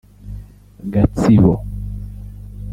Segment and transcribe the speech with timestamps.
[0.93, 1.53] Gatsibo